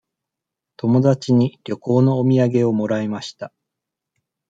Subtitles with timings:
[0.77, 3.53] 友達に旅行のお土産をもらいました。